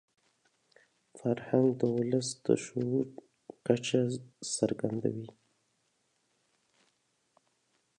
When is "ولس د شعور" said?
1.95-3.05